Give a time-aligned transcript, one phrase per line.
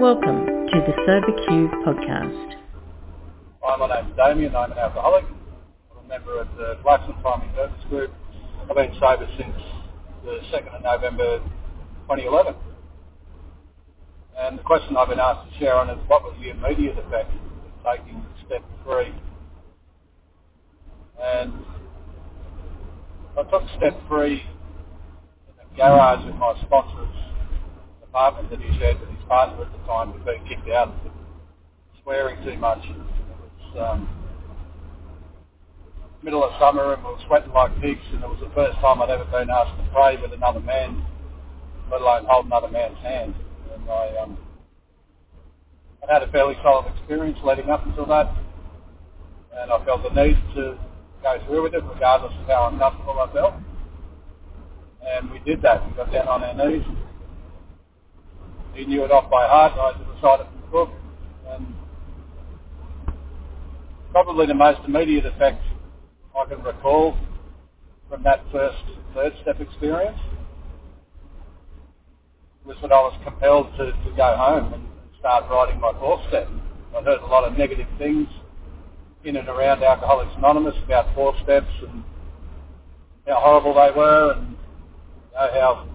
[0.00, 2.54] Welcome to the SoberQ podcast.
[3.62, 4.56] Hi, my name's Damien.
[4.56, 5.24] I'm an alcoholic.
[5.92, 8.10] I'm a member of the Blackson Primary Service Group.
[8.68, 9.54] I've been sober since
[10.24, 11.38] the 2nd of November
[12.08, 12.56] 2011.
[14.36, 17.30] And the question I've been asked to share on is what was the immediate effect
[17.30, 19.14] of taking step three?
[21.22, 21.52] And
[23.38, 27.23] I took step three in the garage with my sponsor's
[28.14, 31.10] apartment that he shared with his partner at the time who'd been kicked out for
[32.04, 32.78] swearing too much.
[32.84, 34.08] It was um,
[36.22, 39.02] middle of summer and we were sweating like pigs and it was the first time
[39.02, 41.04] I'd ever been asked to pray with another man,
[41.90, 43.34] let alone hold another man's hand.
[43.74, 44.38] And I, um,
[46.04, 48.30] I'd had a fairly solid experience leading up until that
[49.58, 50.78] and I felt the need to
[51.20, 53.54] go through with it regardless of how uncomfortable I felt.
[55.02, 55.84] And we did that.
[55.84, 56.84] We got down on our knees.
[58.74, 59.72] He knew it off by heart.
[59.78, 60.90] I just recited from the book.
[61.48, 61.74] And
[64.10, 65.62] probably the most immediate effect
[66.36, 67.16] I can recall
[68.08, 68.82] from that first
[69.14, 70.18] third step experience
[72.64, 74.82] was that I was compelled to, to go home and
[75.18, 76.48] start writing my fourth step.
[76.96, 78.26] I heard a lot of negative things
[79.24, 82.02] in and around Alcoholics Anonymous about four steps and
[83.26, 84.56] how horrible they were and you
[85.34, 85.93] know, how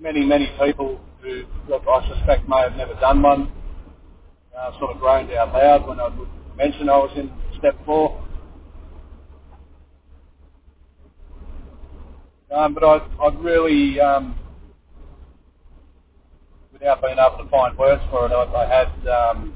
[0.00, 3.52] many, many people who look, I suspect may have never done one
[4.56, 8.24] uh, sort of groaned out loud when I would mention I was in step four.
[12.50, 14.34] Um, but I, I really, um,
[16.72, 19.54] without being able to find words for it, I, I had um,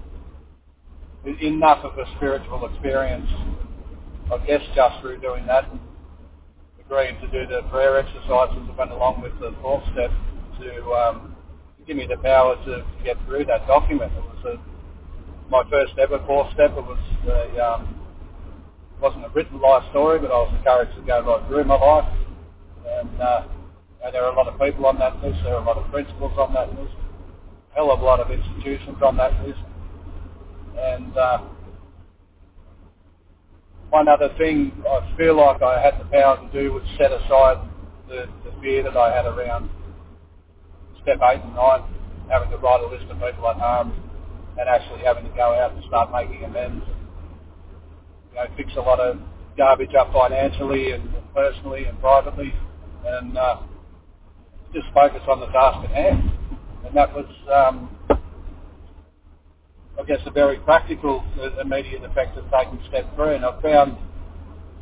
[1.40, 3.30] enough of a spiritual experience,
[4.32, 5.80] I guess just through doing that, and
[6.84, 10.10] agreeing to do the prayer exercises that went along with the fourth step
[10.62, 11.36] to, um,
[11.86, 14.12] give me the power to, get through that document.
[14.16, 16.70] It was a, my first ever fourth step.
[16.70, 18.00] It was a, um,
[19.00, 22.12] wasn't a written life story, but I was encouraged to go right through my life.
[22.86, 23.42] And, uh,
[24.10, 25.38] there are a lot of people on that list.
[25.44, 26.94] There are a lot of principles on that list.
[27.72, 29.60] A hell of a lot of institutions on that list.
[30.76, 31.38] And uh,
[33.90, 37.68] one other thing I feel like I had the power to do was set aside
[38.08, 39.70] the, the fear that I had around
[41.02, 41.82] step eight and nine,
[42.30, 43.94] having to write a list of people I'd harmed
[44.58, 46.84] and actually having to go out and start making amends.
[48.30, 49.18] You know, fix a lot of
[49.56, 52.54] garbage up financially and personally and privately
[53.06, 53.62] and uh,
[54.72, 56.32] just focus on the task at hand.
[56.86, 57.90] And that was um,
[59.98, 63.36] I guess, a very practical uh, immediate effect of taking step three.
[63.36, 63.96] And I've found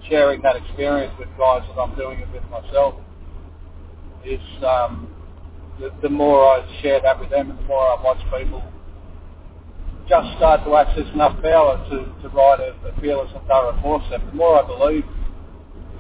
[0.09, 2.95] sharing that experience with guys that I'm doing it with myself
[4.25, 5.09] is um,
[5.81, 8.63] the, the more I share that with them and the more I watch people
[10.09, 14.03] just start to access enough power to, to write a, a fearless and thorough four
[14.09, 15.05] step, the more I believe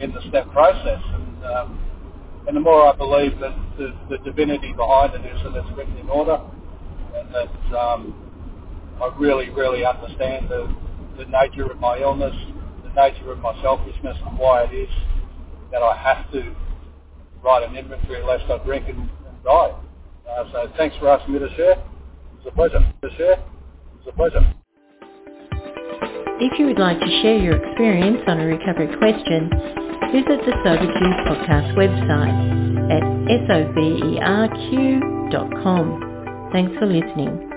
[0.01, 1.01] in the step process.
[1.15, 1.81] And, um,
[2.49, 5.97] and the more I believe that the, the divinity behind it is that it's written
[5.97, 6.41] in order
[7.15, 8.12] and that um,
[9.01, 10.75] I really, really understand the,
[11.17, 12.35] the nature of my illness,
[12.83, 14.91] the nature of my selfishness and why it is
[15.71, 16.55] that I have to
[17.45, 19.09] write an inventory lest I drink and,
[19.45, 19.75] die.
[20.28, 21.83] Uh, so thanks for asking me to share.
[22.39, 23.37] It's a pleasure to share.
[23.99, 24.55] It's a pleasure.
[26.41, 29.50] If you would like to share your experience on a recovery question,
[30.12, 32.33] visit the Sober SoberQ podcast website
[32.91, 33.03] at
[33.50, 34.49] soberq.com.
[36.53, 37.50] Thanks for listening.